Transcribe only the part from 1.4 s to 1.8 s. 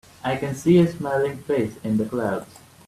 face